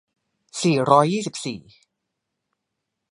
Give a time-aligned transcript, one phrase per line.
[0.61, 1.59] สี่ร้อยยี่สิบสี่